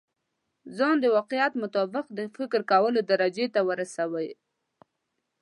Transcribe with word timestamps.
ځان 0.77 0.95
د 1.01 1.05
واقعيت 1.15 1.53
مطابق 1.63 2.05
د 2.17 2.19
فکر 2.35 2.61
کولو 2.71 2.99
درجې 3.11 3.45
ته 3.53 3.59
ورسوي. 3.69 4.29